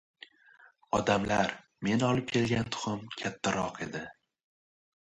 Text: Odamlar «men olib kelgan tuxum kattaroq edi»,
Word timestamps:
Odamlar 0.99 1.53
«men 1.89 2.07
olib 2.09 2.35
kelgan 2.35 2.73
tuxum 2.77 3.05
kattaroq 3.21 3.81
edi», 3.89 4.07